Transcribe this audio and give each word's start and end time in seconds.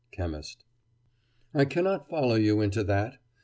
CHEMIST: 0.13 0.63
I 1.53 1.65
cannot 1.65 2.09
follow 2.09 2.33
you 2.33 2.59
into 2.59 2.83
that. 2.85 3.19